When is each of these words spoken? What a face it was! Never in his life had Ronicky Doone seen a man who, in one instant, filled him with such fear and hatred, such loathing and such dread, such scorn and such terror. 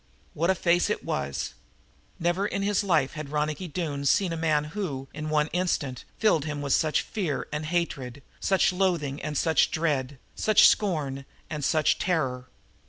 What 0.33 0.49
a 0.49 0.55
face 0.55 0.89
it 0.89 1.03
was! 1.05 1.53
Never 2.19 2.47
in 2.47 2.63
his 2.63 2.83
life 2.83 3.13
had 3.13 3.29
Ronicky 3.29 3.67
Doone 3.67 4.03
seen 4.05 4.33
a 4.33 4.35
man 4.35 4.63
who, 4.73 5.07
in 5.13 5.29
one 5.29 5.45
instant, 5.53 6.05
filled 6.17 6.45
him 6.45 6.59
with 6.59 6.73
such 6.73 7.03
fear 7.03 7.47
and 7.51 7.67
hatred, 7.67 8.23
such 8.39 8.73
loathing 8.73 9.21
and 9.21 9.37
such 9.37 9.69
dread, 9.69 10.17
such 10.33 10.67
scorn 10.67 11.25
and 11.51 11.63
such 11.63 11.99
terror. 11.99 12.47